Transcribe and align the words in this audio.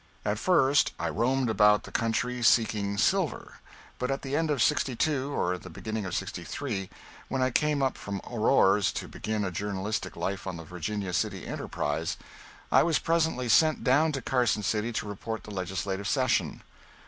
[Sidenote: 0.23 0.23
('62 0.23 0.25
or 0.25 0.31
'63)] 0.31 0.31
At 0.31 0.39
first 0.39 0.93
I 0.99 1.09
roamed 1.09 1.49
about 1.51 1.83
the 1.83 1.91
country 1.91 2.41
seeking 2.41 2.97
silver, 2.97 3.57
but 3.99 4.09
at 4.09 4.23
the 4.23 4.35
end 4.35 4.49
of 4.49 4.59
'62 4.59 5.31
or 5.31 5.59
the 5.59 5.69
beginning 5.69 6.05
of 6.07 6.15
'63 6.15 6.89
when 7.27 7.43
I 7.43 7.51
came 7.51 7.83
up 7.83 7.99
from 7.99 8.19
Aurora 8.25 8.81
to 8.81 9.07
begin 9.07 9.45
a 9.45 9.51
journalistic 9.51 10.15
life 10.15 10.47
on 10.47 10.57
the 10.57 10.63
Virginia 10.63 11.13
City 11.13 11.45
"Enterprise," 11.45 12.17
I 12.71 12.81
was 12.81 12.97
presently 12.97 13.47
sent 13.47 13.83
down 13.83 14.11
to 14.13 14.23
Carson 14.23 14.63
City 14.63 14.91
to 14.91 15.07
report 15.07 15.43
the 15.43 15.51
legislative 15.51 16.07
session. 16.07 16.63